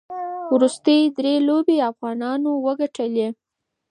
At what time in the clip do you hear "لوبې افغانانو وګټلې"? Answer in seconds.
1.47-3.27